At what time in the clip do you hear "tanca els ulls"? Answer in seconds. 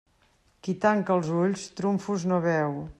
0.87-1.67